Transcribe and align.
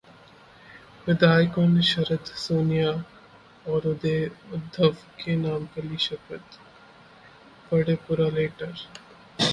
विधायकों 1.07 1.65
ने 1.67 1.81
शरद, 1.81 2.31
सोनिया 2.37 2.89
और 3.65 3.87
उद्धव 3.87 4.89
के 5.23 5.35
नाम 5.35 5.65
पर 5.75 5.83
ली 5.83 5.97
शपथ, 6.07 6.59
पढ़ें 7.71 7.95
पूरा 7.97 8.29
लेटर 8.29 8.73